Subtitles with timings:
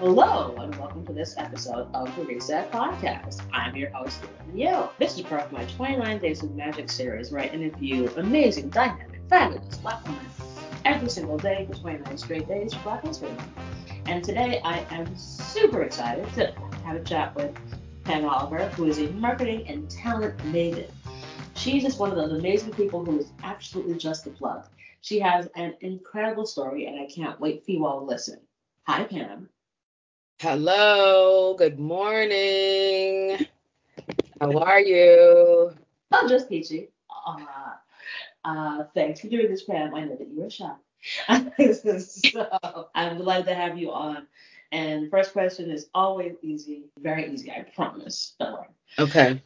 [0.00, 3.42] Hello, and welcome to this episode of the Reset Podcast.
[3.52, 4.18] I'm your host,
[4.52, 4.90] Yo.
[4.98, 9.20] This is part of my 29 Days of Magic series where I interview amazing, dynamic,
[9.28, 10.26] fabulous black women
[10.84, 13.48] every single day for 29 straight days for Black History Month.
[14.06, 16.52] And today I am super excited to
[16.84, 17.56] have a chat with
[18.02, 20.90] Pam Oliver, who is a marketing and talent maven.
[21.54, 24.66] She's just one of those amazing people who is absolutely just a plug.
[25.02, 28.40] She has an incredible story, and I can't wait for you all to listen.
[28.88, 29.48] Hi, Pam.
[30.44, 33.46] Hello, good morning.
[34.38, 35.72] How are you?
[36.12, 36.90] I'm just peachy.
[37.26, 37.36] Uh,
[38.44, 39.94] uh, thanks for doing this, Pam.
[39.94, 40.74] I know that you were shy.
[41.72, 44.26] so I'm delighted to have you on.
[44.70, 48.34] And first question is always easy, very easy, I promise.
[48.38, 48.68] Don't worry.
[48.98, 49.42] Okay.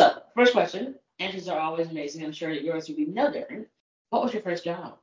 [0.00, 0.96] So, first question.
[1.20, 2.24] Answers are always amazing.
[2.24, 3.68] I'm sure that yours will be no different.
[4.10, 4.98] What was your first job?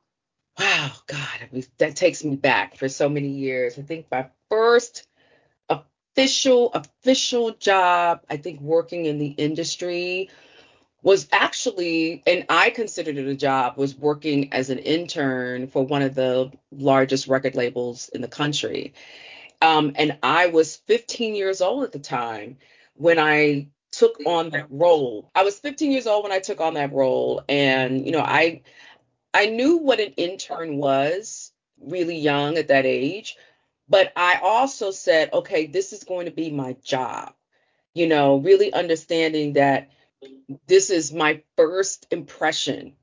[0.58, 3.78] Wow, God, that takes me back for so many years.
[3.78, 5.06] I think my first
[6.12, 10.30] official official job, I think working in the industry
[11.02, 16.02] was actually, and I considered it a job, was working as an intern for one
[16.02, 18.94] of the largest record labels in the country.
[19.60, 22.58] Um, and I was 15 years old at the time
[22.94, 25.30] when I took on that role.
[25.34, 28.62] I was 15 years old when I took on that role, and you know, I
[29.34, 33.36] I knew what an intern was really young at that age,
[33.92, 37.34] but I also said, okay, this is going to be my job.
[37.92, 39.90] You know, really understanding that
[40.66, 42.94] this is my first impression.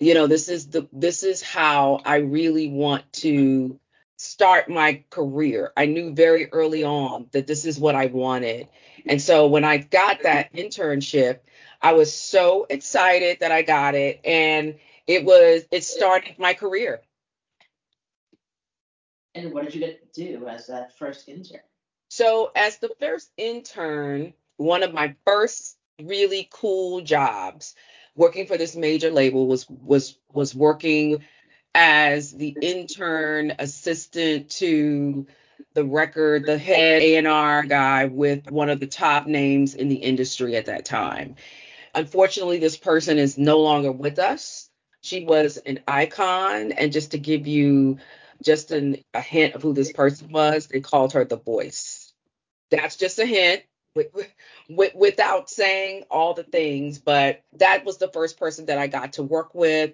[0.00, 3.80] You know, this is the this is how I really want to
[4.18, 5.72] start my career.
[5.78, 8.68] I knew very early on that this is what I wanted.
[9.06, 11.38] And so when I got that internship,
[11.80, 17.00] I was so excited that I got it and it was it started my career.
[19.34, 21.60] And what did you get to do as that first intern?
[22.08, 27.74] So, as the first intern, one of my first really cool jobs
[28.14, 31.24] working for this major label was was was working
[31.74, 35.26] as the intern assistant to
[35.74, 40.56] the record, the head A&R guy with one of the top names in the industry
[40.56, 41.36] at that time.
[41.94, 44.68] Unfortunately, this person is no longer with us.
[45.00, 47.98] She was an icon, and just to give you
[48.42, 52.12] just an, a hint of who this person was, they called her the voice.
[52.70, 53.62] That's just a hint
[53.94, 54.08] with,
[54.68, 59.14] with, without saying all the things, but that was the first person that I got
[59.14, 59.92] to work with.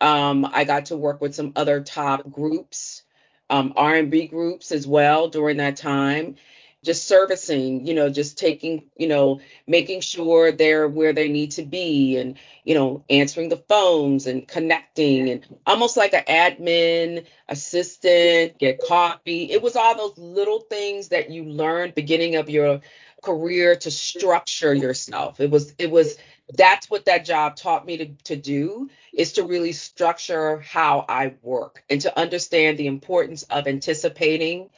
[0.00, 3.02] Um, I got to work with some other top groups,
[3.50, 6.36] um, R&B groups as well during that time
[6.84, 11.62] just servicing, you know, just taking, you know, making sure they're where they need to
[11.62, 18.58] be and, you know, answering the phones and connecting and almost like an admin assistant,
[18.58, 19.50] get coffee.
[19.52, 22.80] It was all those little things that you learned beginning of your
[23.22, 25.38] career to structure yourself.
[25.38, 26.16] It was, it was,
[26.54, 31.34] that's what that job taught me to, to do is to really structure how I
[31.42, 34.70] work and to understand the importance of anticipating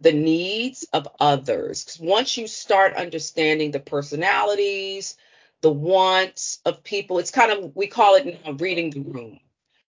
[0.00, 1.84] the needs of others.
[1.84, 5.16] Because Once you start understanding the personalities,
[5.60, 9.40] the wants of people, it's kind of, we call it now reading the room.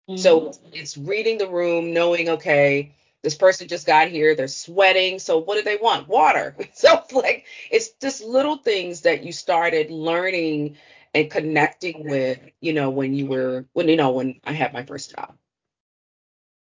[0.09, 0.17] Mm-hmm.
[0.19, 5.19] So it's reading the room, knowing, okay, this person just got here, they're sweating.
[5.19, 6.09] So what do they want?
[6.09, 6.55] Water.
[6.75, 10.77] So like it's just little things that you started learning
[11.15, 14.85] and connecting with, you know, when you were when you know when I had my
[14.85, 15.35] first job.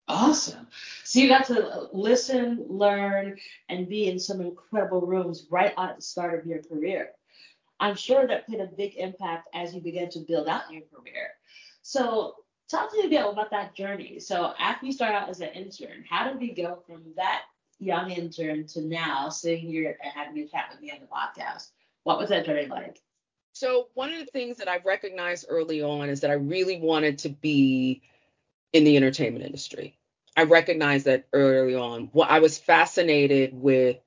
[0.07, 0.67] Awesome.
[1.03, 3.37] So you got to listen, learn,
[3.69, 7.11] and be in some incredible rooms right at the start of your career.
[7.79, 11.31] I'm sure that played a big impact as you began to build out your career.
[11.81, 12.35] So
[12.69, 14.19] talk to me a bit about that journey.
[14.19, 17.43] So after you start out as an intern, how did we go from that
[17.79, 21.69] young intern to now sitting here and having a chat with me on the podcast?
[22.03, 23.01] What was that journey like?
[23.53, 27.19] So one of the things that I recognized early on is that I really wanted
[27.19, 28.01] to be
[28.73, 29.95] in the entertainment industry.
[30.35, 32.09] I recognized that early on.
[32.11, 33.97] Well, I was fascinated with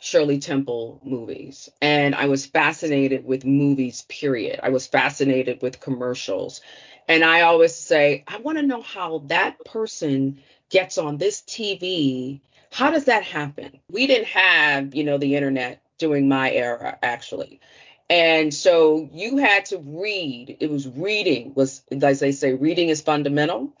[0.00, 4.60] Shirley Temple movies, and I was fascinated with movies, period.
[4.62, 6.60] I was fascinated with commercials.
[7.08, 10.40] And I always say, I want to know how that person
[10.70, 12.40] gets on this TV.
[12.70, 13.80] How does that happen?
[13.90, 17.60] We didn't have, you know, the internet during my era, actually.
[18.08, 20.56] And so you had to read.
[20.60, 23.72] It was reading was, as they say, reading is fundamental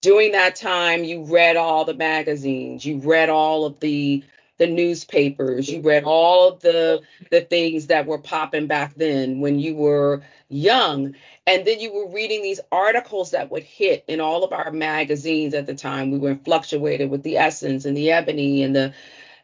[0.00, 4.22] during that time you read all the magazines you read all of the
[4.58, 7.00] the newspapers you read all of the
[7.30, 11.14] the things that were popping back then when you were young.
[11.46, 15.54] And then you were reading these articles that would hit in all of our magazines
[15.54, 16.10] at the time.
[16.10, 18.92] We were fluctuated with the essence and the ebony and the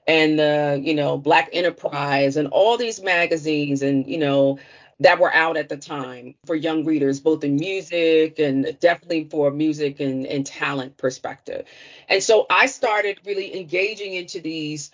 [0.07, 4.59] and the you know Black Enterprise and all these magazines and you know
[5.01, 9.51] that were out at the time for young readers, both in music and definitely for
[9.51, 11.67] music and, and talent perspective.
[12.09, 14.91] And so I started really engaging into these,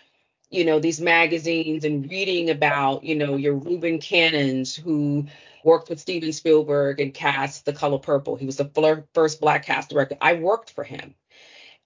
[0.50, 5.26] you know, these magazines and reading about, you know, your Reuben Cannons who
[5.64, 8.36] worked with Steven Spielberg and cast The Color Purple.
[8.36, 10.16] He was the first black cast director.
[10.20, 11.14] I worked for him.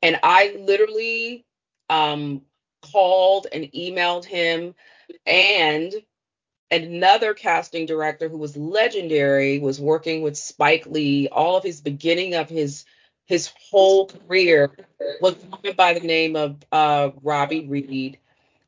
[0.01, 1.45] And I literally
[1.89, 2.43] um,
[2.93, 4.75] called and emailed him
[5.27, 5.93] and
[6.71, 11.29] another casting director who was legendary was working with Spike Lee.
[11.29, 12.85] All of his beginning of his
[13.27, 14.71] his whole career
[15.21, 15.35] was
[15.77, 18.19] by the name of uh, Robi Reed,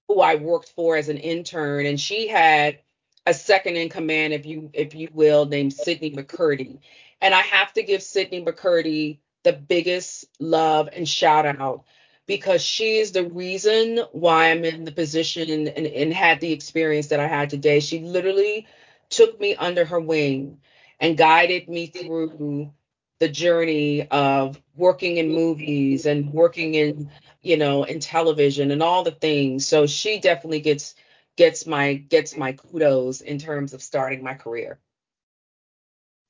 [0.08, 2.78] who I worked for as an intern, and she had
[3.26, 6.78] a second in command, if you if you will, named Sydney McCurdy.
[7.20, 11.84] And I have to give Sydney McCurdy the biggest love and shout out
[12.26, 16.52] because she is the reason why I'm in the position and, and, and, had the
[16.52, 17.81] experience that I had today.
[17.81, 18.67] She literally
[19.11, 20.61] took me under her wing
[21.00, 22.73] and guided me through
[23.20, 27.11] the journey of working in movies and working in,
[27.43, 29.67] you know, in television and all the things.
[29.67, 30.94] So she definitely gets
[31.37, 34.78] gets my gets my kudos in terms of starting my career.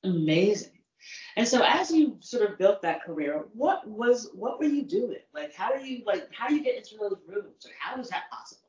[0.03, 0.76] Amazing.
[1.37, 5.19] And so as you sort of built that career, what was what were you doing?
[5.35, 7.63] Like how do you like how do you get into those rooms?
[7.63, 8.67] Like how is that possible?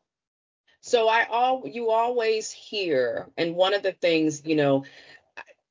[0.83, 4.85] So I all you always hear, and one of the things, you know,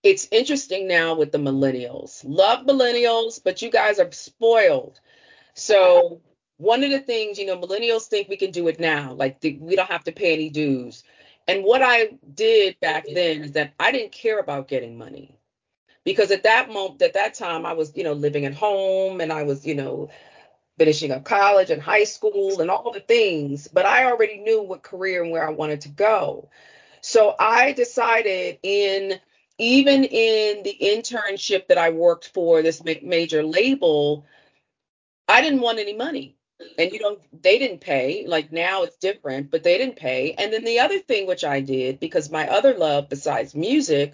[0.01, 2.23] it's interesting now with the millennials.
[2.25, 4.99] Love millennials, but you guys are spoiled.
[5.53, 6.21] So
[6.57, 9.55] one of the things, you know, millennials think we can do it now, like the,
[9.61, 11.03] we don't have to pay any dues.
[11.47, 15.36] And what I did back then is that I didn't care about getting money
[16.07, 19.31] because at that moment at that time i was you know living at home and
[19.31, 20.09] i was you know
[20.77, 24.81] finishing up college and high school and all the things but i already knew what
[24.81, 26.49] career and where i wanted to go.
[27.01, 29.19] So i decided in
[29.57, 34.25] even in the internship that i worked for this major label
[35.27, 36.37] i didn't want any money.
[36.79, 38.25] And you know they didn't pay.
[38.25, 40.35] Like now it's different but they didn't pay.
[40.37, 44.13] And then the other thing which i did because my other love besides music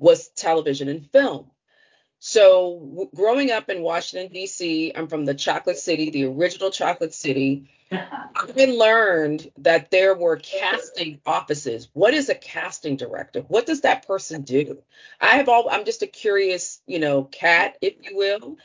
[0.00, 1.50] was television and film.
[2.18, 7.14] So, w- growing up in Washington, D.C., I'm from the Chocolate City, the original Chocolate
[7.14, 7.70] City.
[7.92, 11.88] I've learned that there were casting offices.
[11.92, 13.40] What is a casting director?
[13.40, 14.82] What does that person do?
[15.20, 18.56] I have all, I'm just a curious, you know, cat, if you will.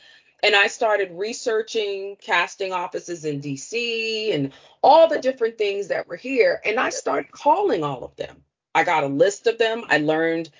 [0.42, 6.16] And I started researching casting offices in DC and all the different things that were
[6.16, 6.60] here.
[6.64, 8.44] And I started calling all of them.
[8.76, 9.84] I got a list of them.
[9.88, 10.50] I learned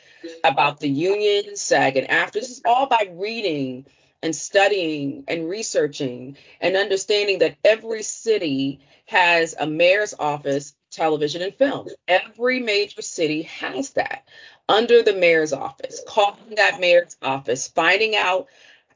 [0.42, 2.32] about the union, SAG, and AFTRA.
[2.32, 3.84] This is all by reading
[4.22, 11.54] and studying and researching and understanding that every city has a mayor's office, television, and
[11.56, 11.88] film.
[12.08, 14.26] Every major city has that
[14.66, 16.00] under the mayor's office.
[16.08, 18.46] Calling that mayor's office, finding out,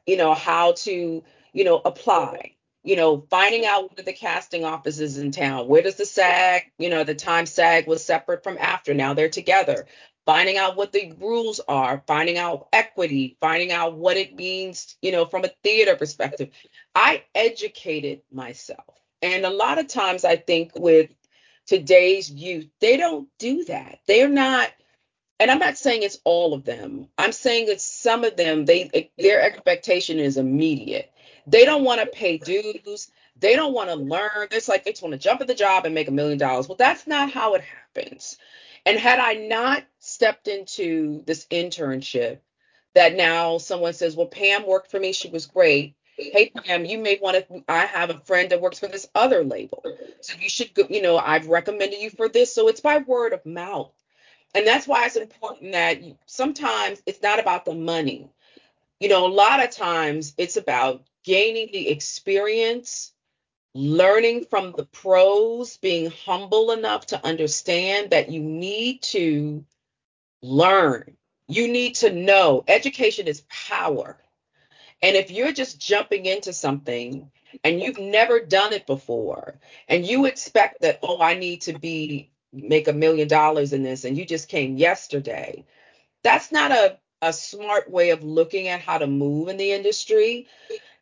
[0.07, 1.23] you know, how to,
[1.53, 5.67] you know, apply you know, finding out what the casting offices in town.
[5.67, 8.95] Where does the SAG, you know, the time SAG was separate from AFTRA.
[8.95, 9.85] Now they're together.
[10.25, 15.11] Finding out what the rules are, finding out equity, finding out what it means, you
[15.11, 16.49] know, from a theater perspective.
[16.93, 18.85] I educated myself.
[19.21, 21.09] And a lot of times I think with
[21.65, 23.99] today's youth, they don't do that.
[24.07, 24.71] They're not
[25.39, 27.07] and I'm not saying it's all of them.
[27.17, 31.11] I'm saying that some of them, they their expectation is immediate.
[31.47, 33.11] They don't want to pay dues.
[33.39, 34.47] They don't want to learn.
[34.51, 36.67] It's like they just want to jump at the job and make a million dollars.
[36.67, 38.37] Well, that's not how it happens.
[38.85, 42.39] And had I not stepped into this internship,
[42.93, 45.95] that now someone says, Well, Pam worked for me, she was great.
[46.17, 47.63] Hey Pam, you may want to.
[47.67, 49.83] I have a friend that works for this other label.
[50.19, 52.53] So you should go, you know, I've recommended you for this.
[52.53, 53.91] So it's by word of mouth.
[54.53, 58.29] And that's why it's important that sometimes it's not about the money.
[58.99, 63.13] You know, a lot of times it's about gaining the experience,
[63.73, 69.65] learning from the pros, being humble enough to understand that you need to
[70.41, 71.15] learn.
[71.47, 72.63] You need to know.
[72.67, 74.17] Education is power.
[75.01, 77.31] And if you're just jumping into something
[77.63, 82.31] and you've never done it before and you expect that, oh, I need to be
[82.53, 85.65] make a million dollars in this and you just came yesterday,
[86.23, 90.47] that's not a, a smart way of looking at how to move in the industry.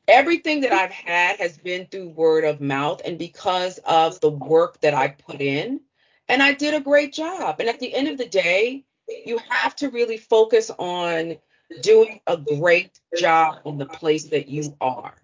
[0.09, 4.81] Everything that I've had has been through word of mouth and because of the work
[4.81, 5.81] that I put in.
[6.27, 7.59] And I did a great job.
[7.59, 8.85] And at the end of the day,
[9.25, 11.37] you have to really focus on
[11.81, 15.15] doing a great job in the place that you are.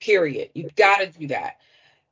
[0.00, 0.50] Period.
[0.54, 1.56] You've got to do that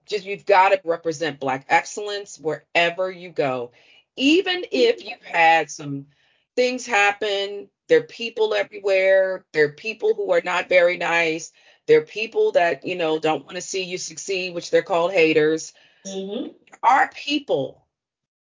[0.07, 3.73] just you've got to represent black excellence wherever you go.
[4.17, 6.07] Even if you've had some
[6.57, 11.53] things happen, there are people everywhere, there are people who are not very nice,
[11.87, 15.13] there are people that, you know, don't want to see you succeed, which they're called
[15.13, 15.73] haters.
[16.07, 16.49] Mm-hmm.
[16.83, 17.85] Are people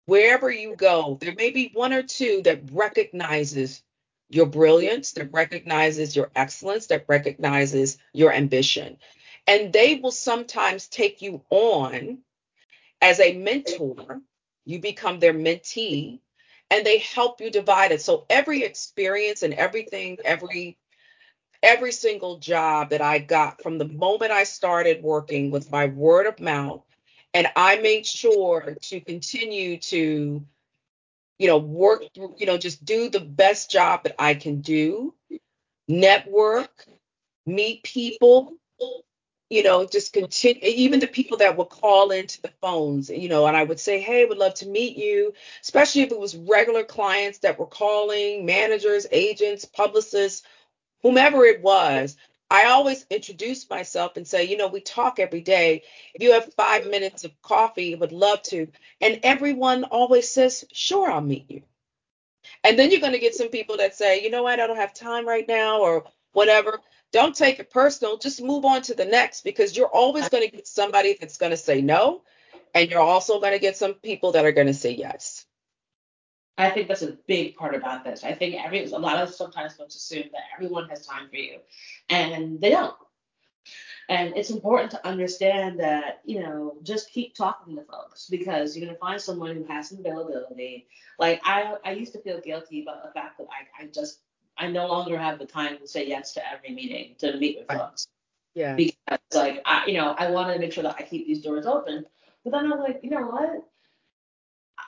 [0.06, 3.82] wherever you go, there may be one or two that recognizes
[4.28, 8.96] your brilliance, that recognizes your excellence, that recognizes your ambition.
[9.46, 12.18] And they will sometimes take you on
[13.00, 14.20] as a mentor.
[14.64, 16.20] You become their mentee
[16.70, 18.02] and they help you divide it.
[18.02, 20.78] So every experience and everything, every
[21.62, 26.26] every single job that I got from the moment I started working with my word
[26.26, 26.82] of mouth
[27.32, 30.44] and I made sure to continue to
[31.38, 35.14] you know work you know just do the best job that I can do
[35.88, 36.86] network
[37.46, 38.54] meet people
[39.54, 43.46] you know just continue even the people that would call into the phones you know
[43.46, 45.32] and I would say hey would love to meet you
[45.62, 50.42] especially if it was regular clients that were calling managers agents publicists
[51.02, 52.16] whomever it was
[52.50, 55.82] I always introduce myself and say, you know, we talk every day.
[56.14, 58.68] If you have five minutes of coffee, would love to.
[59.00, 61.62] And everyone always says, sure, I'll meet you.
[62.62, 64.76] And then you're going to get some people that say, you know what, I don't
[64.76, 66.80] have time right now or whatever.
[67.14, 68.18] Don't take it personal.
[68.18, 71.50] Just move on to the next because you're always going to get somebody that's going
[71.50, 72.22] to say no.
[72.74, 75.46] And you're also going to get some people that are going to say yes.
[76.58, 78.24] I think that's a big part about this.
[78.24, 81.58] I think every a lot of sometimes folks assume that everyone has time for you,
[82.10, 82.96] and they don't.
[84.08, 88.86] And it's important to understand that, you know, just keep talking to folks because you're
[88.86, 90.88] gonna find someone who has some availability.
[91.18, 94.18] Like I I used to feel guilty about the fact that I, I just
[94.56, 97.78] I no longer have the time to say yes to every meeting to meet with
[97.78, 98.08] folks.
[98.54, 98.74] Yeah.
[98.74, 101.66] Because like I you know, I want to make sure that I keep these doors
[101.66, 102.06] open.
[102.44, 103.64] But then I'm like, you know what?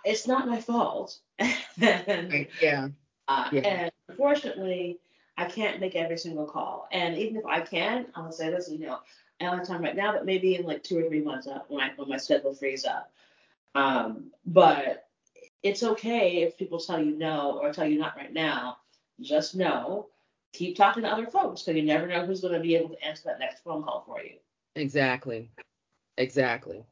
[0.05, 1.19] It's not my fault
[1.81, 2.89] and, yeah.
[3.29, 3.61] Uh, yeah.
[3.63, 4.99] And unfortunately,
[5.37, 6.89] I can't make every single call.
[6.93, 8.99] And even if I can, I'll say this, you know,
[9.41, 11.61] I don't have time right now, but maybe in like two or three months uh,
[11.69, 13.11] when, I, when my schedule frees up.
[13.75, 15.09] Um, but
[15.63, 18.79] it's okay if people tell you no or tell you not right now.
[19.21, 20.09] Just know,
[20.53, 23.05] keep talking to other folks because you never know who's going to be able to
[23.05, 24.35] answer that next phone call for you.
[24.75, 25.51] Exactly.
[26.19, 26.85] Exactly.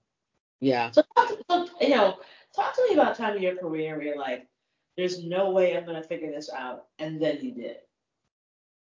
[0.60, 0.90] Yeah.
[0.92, 1.02] So,
[1.50, 2.18] so you know,
[2.54, 4.46] talk to me about time in your career where you're like,
[4.96, 7.76] there's no way I'm gonna figure this out, and then you did.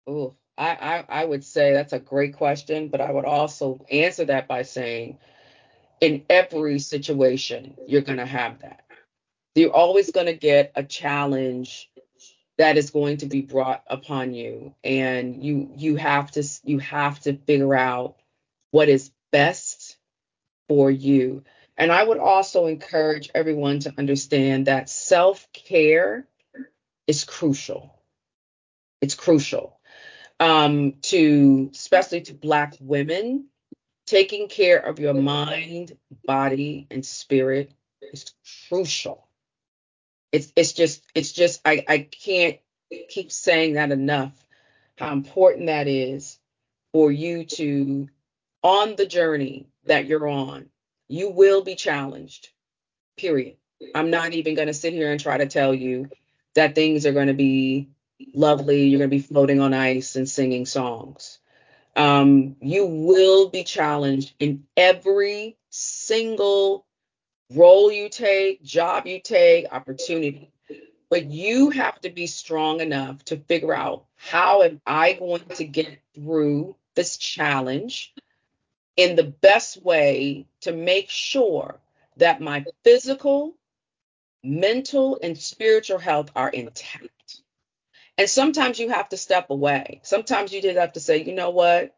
[0.07, 4.25] Oh, I, I I would say that's a great question, but I would also answer
[4.25, 5.19] that by saying,
[6.01, 8.85] in every situation, you're gonna have that.
[9.55, 11.88] You're always gonna get a challenge
[12.59, 17.21] that is going to be brought upon you, and you you have to you have
[17.21, 18.17] to figure out
[18.71, 19.97] what is best
[20.69, 21.45] for you.
[21.77, 26.27] And I would also encourage everyone to understand that self care
[27.07, 27.95] is crucial.
[29.01, 29.79] It's crucial
[30.41, 33.47] um, to, especially to Black women,
[34.07, 37.73] taking care of your mind, body, and spirit
[38.13, 38.33] is
[38.69, 39.28] crucial.
[40.33, 42.59] It's it's just it's just I I can't
[43.09, 44.33] keep saying that enough.
[44.99, 46.39] How important that is
[46.93, 48.09] for you to
[48.63, 50.69] on the journey that you're on
[51.09, 52.51] you will be challenged,
[53.17, 53.57] period.
[53.95, 56.11] I'm not even going to sit here and try to tell you
[56.55, 57.89] that things are going to be
[58.35, 58.89] lovely.
[58.89, 61.39] You're going to be floating on ice and singing songs.
[61.97, 66.87] Um, you will be challenged in every single
[67.55, 70.51] role you take, job you take, opportunity.
[71.11, 75.65] But you have to be strong enough to figure out how am I going to
[75.65, 78.13] get through this challenge
[78.97, 81.81] in the best way to make sure
[82.19, 83.55] that my physical,
[84.43, 87.41] mental, and spiritual health are intact.
[88.19, 90.01] And sometimes you have to step away.
[90.03, 91.95] Sometimes you just have to say, you know what?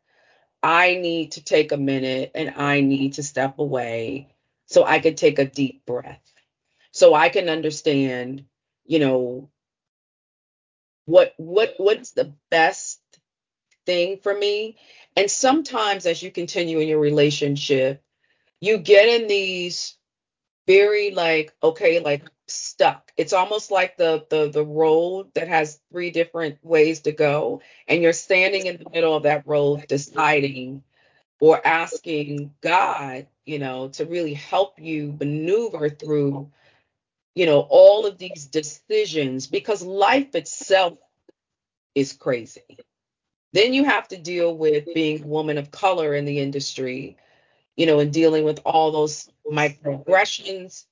[0.62, 4.28] I need to take a minute and I need to step away
[4.70, 6.22] so I can take a deep breath.
[6.92, 8.44] So I can understand,
[8.84, 9.50] you know,
[11.06, 13.00] what what what's the best
[13.84, 14.76] thing for me
[15.16, 18.02] and sometimes as you continue in your relationship,
[18.60, 19.96] you get in these
[20.68, 23.10] very like, okay, like stuck.
[23.16, 28.02] It's almost like the the the road that has three different ways to go and
[28.02, 30.84] you're standing in the middle of that road deciding
[31.40, 36.50] or asking God, you know, to really help you maneuver through
[37.34, 40.98] you know all of these decisions because life itself
[41.94, 42.78] is crazy.
[43.52, 47.16] Then you have to deal with being a woman of color in the industry,
[47.76, 50.84] you know, and dealing with all those microaggressions,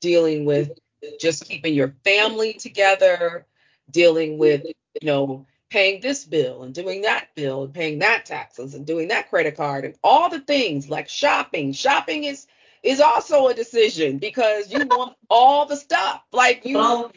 [0.00, 0.70] dealing with
[1.18, 3.46] just keeping your family together,
[3.90, 8.74] dealing with, you know, paying this bill and doing that bill and paying that taxes
[8.74, 11.72] and doing that credit card and all the things like shopping.
[11.72, 12.46] Shopping is
[12.84, 16.22] is also a decision because you want all the stuff.
[16.30, 17.10] Like you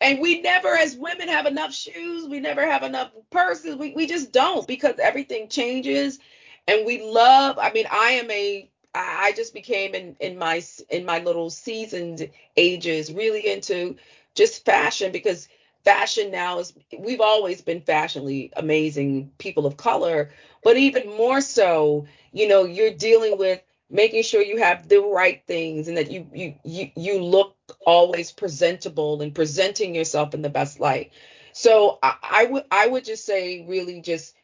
[0.00, 3.76] and we never as women have enough shoes, we never have enough purses.
[3.76, 6.18] We we just don't because everything changes
[6.66, 11.04] and we love, I mean, I am a I just became in in my in
[11.06, 13.94] my little seasoned ages really into
[14.34, 15.48] just fashion because
[15.84, 20.30] fashion now is we've always been fashionably amazing people of color
[20.62, 23.60] but even more so you know you're dealing with
[23.90, 28.30] making sure you have the right things and that you you you, you look always
[28.30, 31.12] presentable and presenting yourself in the best light.
[31.52, 34.36] So I, I would i would just say really just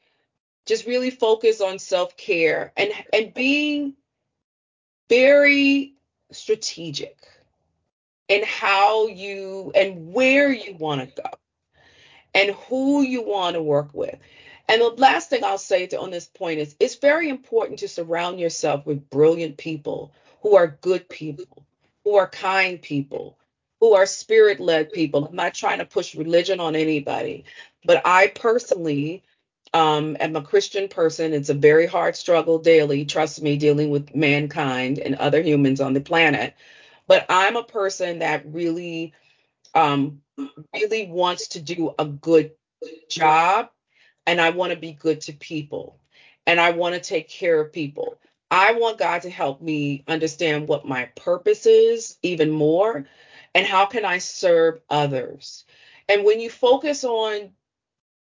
[0.66, 3.94] just really focus on self-care and and being
[5.08, 5.94] very
[6.32, 7.16] strategic
[8.28, 11.30] in how you and where you want to go
[12.34, 14.16] and who you want to work with.
[14.68, 17.88] And the last thing I'll say to, on this point is it's very important to
[17.88, 21.64] surround yourself with brilliant people who are good people,
[22.04, 23.38] who are kind people,
[23.80, 25.24] who are spirit led people.
[25.24, 27.44] I'm not trying to push religion on anybody,
[27.84, 29.22] but I personally
[29.72, 31.32] um, am a Christian person.
[31.32, 35.92] It's a very hard struggle daily, trust me, dealing with mankind and other humans on
[35.92, 36.54] the planet.
[37.06, 39.14] But I'm a person that really,
[39.74, 40.22] um,
[40.74, 42.52] really wants to do a good
[43.08, 43.70] job
[44.26, 45.98] and I want to be good to people
[46.46, 48.18] and I want to take care of people.
[48.50, 53.06] I want God to help me understand what my purpose is even more
[53.54, 55.64] and how can I serve others.
[56.08, 57.50] And when you focus on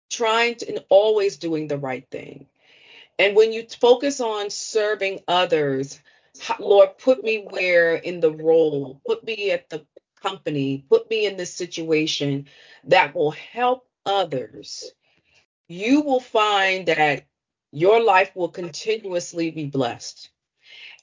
[0.10, 2.48] trying to and always doing the right thing.
[3.18, 6.00] And when you focus on serving others,
[6.60, 9.86] Lord, put me where in the role, put me at the
[10.22, 12.48] company, put me in this situation
[12.86, 14.92] that will help others.
[15.68, 17.26] You will find that
[17.72, 20.30] your life will continuously be blessed.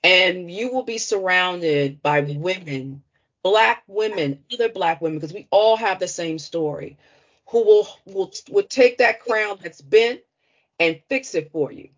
[0.05, 3.03] And you will be surrounded by women,
[3.42, 6.98] black women, other black women, because we all have the same story
[7.48, 10.20] who will will will take that crown that's bent
[10.81, 11.90] and fix it for you.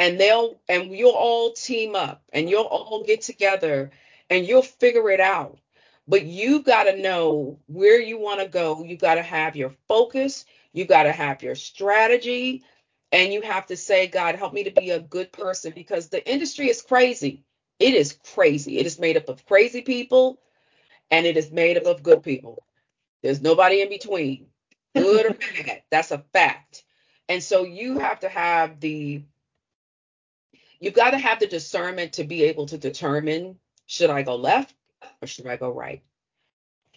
[0.00, 3.92] And they'll and you'll all team up and you'll all get together
[4.30, 5.60] and you'll figure it out.
[6.08, 8.84] But you've got to know where you want to go.
[8.84, 12.64] You got to have your focus, you got to have your strategy,
[13.12, 16.28] and you have to say, God, help me to be a good person because the
[16.30, 17.44] industry is crazy.
[17.80, 18.78] It is crazy.
[18.78, 20.40] It is made up of crazy people
[21.10, 22.64] and it is made up of good people.
[23.22, 24.48] There's nobody in between,
[24.96, 25.34] good or
[25.64, 25.82] bad.
[25.90, 26.84] That's a fact.
[27.28, 29.24] And so you have to have the
[30.80, 34.74] you've got to have the discernment to be able to determine should I go left
[35.22, 36.02] or should I go right?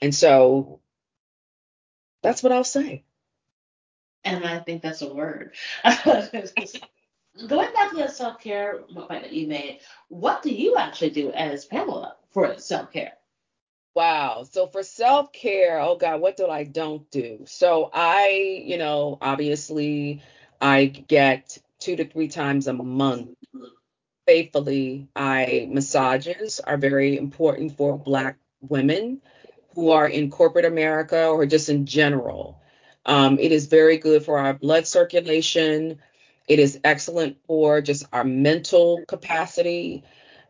[0.01, 0.79] And so
[2.21, 3.03] that's what I'll say.
[4.23, 5.53] And I think that's a word.
[7.47, 11.31] Going back to the self care point that you made, what do you actually do
[11.31, 13.13] as Pamela for self care?
[13.95, 14.45] Wow.
[14.49, 17.41] So for self care, oh God, what do I don't do?
[17.45, 20.21] So I, you know, obviously
[20.61, 23.29] I get two to three times a month
[24.25, 25.09] faithfully.
[25.15, 29.21] I massages are very important for Black women
[29.75, 32.61] who are in corporate America or just in general.
[33.05, 35.99] Um, it is very good for our blood circulation.
[36.47, 40.03] It is excellent for just our mental capacity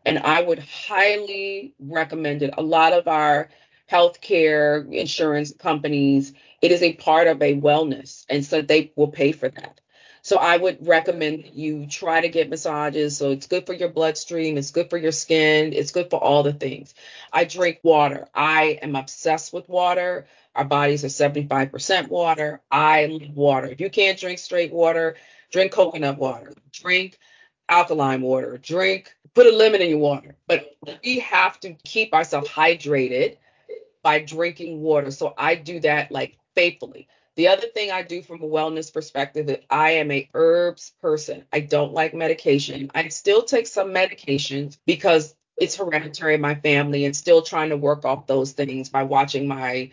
[0.06, 2.54] and I would highly recommend it.
[2.56, 3.48] A lot of our
[3.90, 9.32] healthcare insurance companies, it is a part of a wellness, and so they will pay
[9.32, 9.80] for that.
[10.24, 13.18] So I would recommend you try to get massages.
[13.18, 16.42] So it's good for your bloodstream, it's good for your skin, it's good for all
[16.42, 16.94] the things.
[17.30, 18.26] I drink water.
[18.34, 20.26] I am obsessed with water.
[20.54, 22.62] Our bodies are 75% water.
[22.70, 23.66] I love water.
[23.66, 25.16] If you can't drink straight water,
[25.52, 26.54] drink coconut water.
[26.72, 27.18] Drink
[27.68, 30.36] alkaline water, drink, put a lemon in your water.
[30.46, 33.36] But we have to keep ourselves hydrated
[34.02, 35.10] by drinking water.
[35.10, 37.08] So I do that like faithfully.
[37.36, 41.44] The other thing I do from a wellness perspective is I am a herbs person.
[41.52, 42.90] I don't like medication.
[42.94, 47.76] I still take some medications because it's hereditary in my family and still trying to
[47.76, 49.90] work off those things by watching my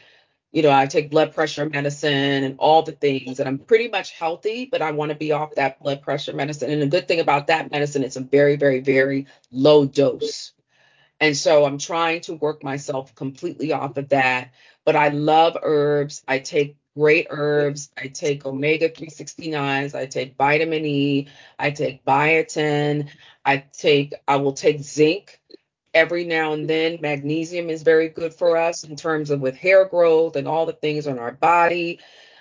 [0.51, 4.11] you know, I take blood pressure medicine and all the things, and I'm pretty much
[4.11, 6.69] healthy, but I want to be off that blood pressure medicine.
[6.69, 10.51] And the good thing about that medicine, it's a very, very, very low dose.
[11.21, 14.51] And so I'm trying to work myself completely off of that.
[14.83, 16.23] But I love herbs.
[16.27, 17.89] I take great herbs.
[17.97, 19.95] I take omega 369s.
[19.95, 21.27] I take vitamin E.
[21.57, 23.09] I take biotin.
[23.45, 25.39] I take, I will take zinc
[25.93, 26.67] every now and mm-hmm.
[26.67, 26.99] then.
[27.01, 30.73] Magnesium is very good for us in terms of with hair growth and all the
[30.73, 31.99] things on our body.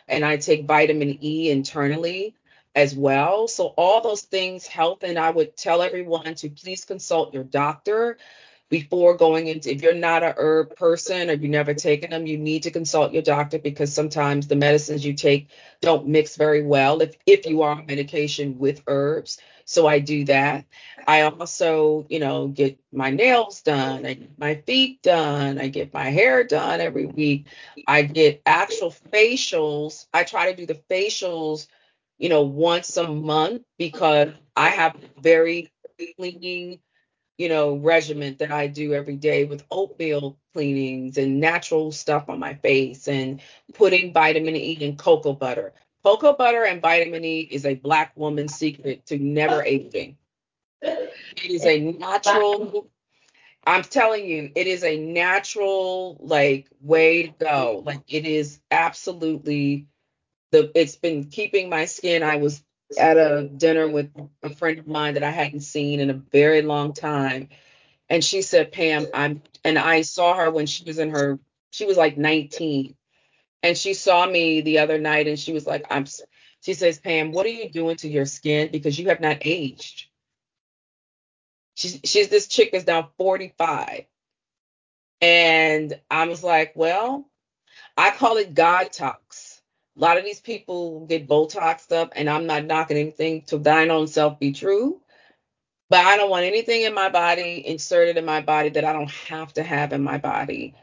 [0.08, 2.34] And I take vitamin E internally
[2.74, 3.48] as well.
[3.48, 5.02] So all those things help.
[5.02, 8.18] And I would tell everyone to please consult your doctor
[8.70, 12.38] before going into if you're not a herb person or you've never taken them you
[12.38, 15.48] need to consult your doctor because sometimes the medicines you take
[15.82, 19.38] don't mix very well if if you are on medication with herbs.
[19.66, 20.66] So i do that.
[21.06, 24.06] I also you know get my nails done.
[24.06, 25.58] I get my feet done.
[25.60, 27.46] I get my hair done every week.
[27.86, 30.06] I get actual facials.
[30.14, 31.66] I try to do the facials
[32.18, 35.70] you know once a month because i have very
[36.16, 36.78] cleaning
[37.40, 42.38] you know, regimen that I do every day with oatmeal cleanings and natural stuff on
[42.38, 43.40] my face and
[43.72, 45.72] putting vitamin E in cocoa butter.
[46.04, 50.18] Cocoa butter and vitamin E is a black woman's secret to never aging.
[50.82, 52.90] It is a natural
[53.66, 57.82] I'm telling you, it is a natural like way to go.
[57.86, 59.86] Like it is absolutely
[60.52, 62.22] the it's been keeping my skin.
[62.22, 62.62] I was
[62.98, 64.10] at a dinner with
[64.42, 67.48] a friend of mine that I hadn't seen in a very long time.
[68.08, 71.38] And she said, Pam, I'm, and I saw her when she was in her,
[71.70, 72.94] she was like 19.
[73.62, 76.06] And she saw me the other night and she was like, I'm,
[76.62, 78.70] she says, Pam, what are you doing to your skin?
[78.72, 80.06] Because you have not aged.
[81.74, 84.04] She's, she's this chick is now 45.
[85.22, 87.28] And I was like, well,
[87.96, 89.49] I call it God talks
[89.96, 93.90] a lot of these people get Botoxed up, and I'm not knocking anything to thine
[93.90, 95.00] own self be true.
[95.88, 99.10] But I don't want anything in my body inserted in my body that I don't
[99.10, 100.76] have to have in my body.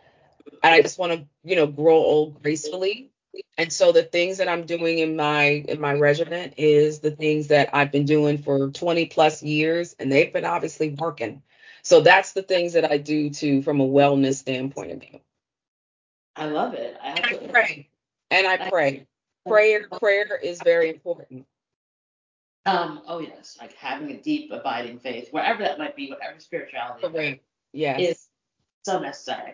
[0.61, 3.11] And I just want to, you know, grow old gracefully.
[3.57, 7.47] And so the things that I'm doing in my in my regimen is the things
[7.47, 11.41] that I've been doing for 20 plus years, and they've been obviously working.
[11.83, 15.21] So that's the things that I do too from a wellness standpoint of view.
[16.35, 16.97] I love it.
[17.01, 17.89] I, I pray
[18.31, 19.07] and I pray.
[19.47, 21.45] Prayer, prayer is very important.
[22.65, 27.07] Um, oh yes, like having a deep, abiding faith, wherever that might be, whatever spirituality
[27.07, 27.43] Correct.
[27.71, 27.99] Yes.
[28.01, 28.27] is
[28.83, 29.53] so necessary.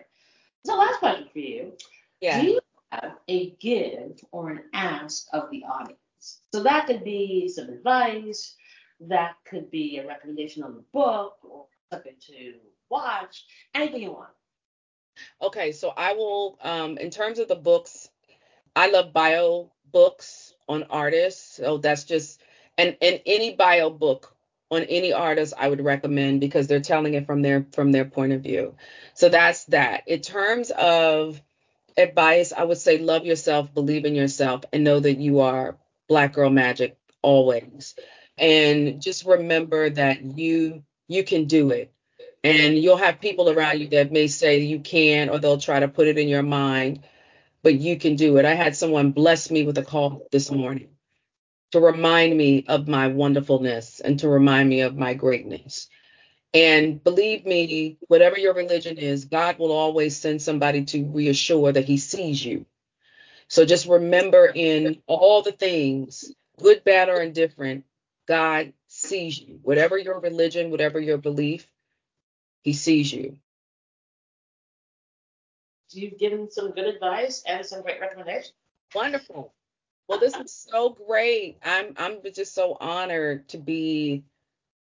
[0.66, 1.72] So last question for you.
[2.20, 2.40] Yeah.
[2.40, 2.60] Do you
[2.90, 6.40] have a give or an ask of the audience?
[6.52, 8.56] So that could be some advice,
[9.00, 12.54] that could be a recommendation on a book or something to
[12.90, 14.30] watch, anything you want.
[15.40, 18.08] Okay, so I will um in terms of the books,
[18.76, 21.56] I love bio books on artists.
[21.56, 22.40] So that's just
[22.76, 24.34] and and any bio book
[24.70, 28.32] on any artist I would recommend because they're telling it from their from their point
[28.32, 28.74] of view.
[29.14, 30.08] So that's that.
[30.08, 31.40] In terms of
[31.96, 35.76] advice, I would say love yourself, believe in yourself, and know that you are
[36.08, 37.94] black girl magic always.
[38.36, 41.92] And just remember that you you can do it.
[42.42, 45.88] And you'll have people around you that may say you can, or they'll try to
[45.88, 47.00] put it in your mind
[47.64, 48.46] but you can do it.
[48.46, 50.90] I had someone bless me with a call this morning
[51.72, 55.88] to remind me of my wonderfulness and to remind me of my greatness.
[56.54, 61.86] And believe me, whatever your religion is, God will always send somebody to reassure that
[61.86, 62.66] He sees you.
[63.48, 67.84] So just remember in all the things, good, bad, or indifferent,
[68.28, 69.60] God sees you.
[69.62, 71.68] Whatever your religion, whatever your belief,
[72.62, 73.38] He sees you
[75.96, 78.52] you've given some good advice and some great recommendations.
[78.94, 79.52] Wonderful.
[80.08, 81.58] Well, this is so great.
[81.64, 84.24] I'm I'm just so honored to be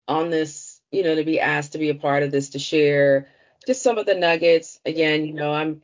[0.08, 3.28] on this, you know, to be asked to be a part of this to share
[3.66, 4.80] just some of the nuggets.
[4.86, 5.82] Again, you know, I'm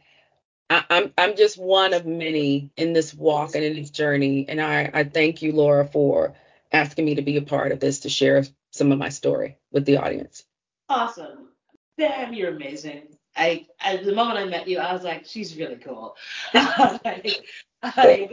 [0.69, 4.61] I, I'm I'm just one of many in this walk and in this journey, and
[4.61, 6.35] I I thank you, Laura, for
[6.71, 9.85] asking me to be a part of this to share some of my story with
[9.85, 10.43] the audience.
[10.89, 11.49] Awesome.
[11.97, 13.07] Damn, you're amazing.
[13.39, 16.15] I, at the moment I met you, I was like, she's really cool.
[16.53, 16.99] I,
[17.83, 18.29] I,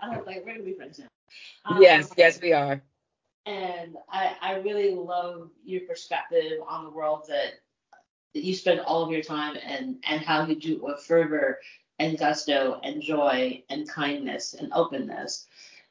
[0.00, 1.06] I was like, we're gonna be friends now.
[1.64, 2.80] Um, yes, yes, we are.
[3.46, 7.54] And I, I really love your perspective on the world that,
[8.34, 11.58] that you spend all of your time and and how you do it with fervor
[11.98, 15.46] and gusto and joy and kindness and openness.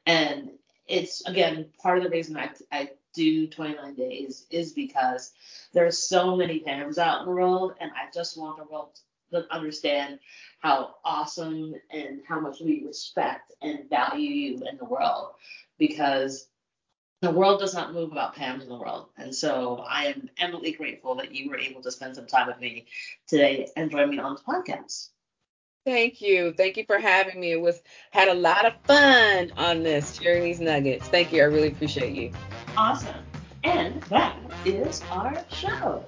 [0.06, 0.50] And
[0.86, 5.32] it's again part of the reason I, I do 29 days is because
[5.72, 8.98] there's so many Pams out in the world, and I just want the world
[9.32, 10.18] to understand
[10.60, 15.32] how awesome and how much we respect and value you in the world
[15.78, 16.48] because
[17.20, 19.08] the world does not move without Pams in the world.
[19.16, 22.60] And so I am eminently grateful that you were able to spend some time with
[22.60, 22.86] me
[23.26, 25.08] today and join me on the podcast.
[25.84, 26.54] Thank you.
[26.56, 27.52] Thank you for having me.
[27.52, 31.08] It was had a lot of fun on this, sharing these nuggets.
[31.08, 31.42] Thank you.
[31.42, 32.32] I really appreciate you.
[32.76, 33.14] Awesome.
[33.62, 36.04] And that is our show.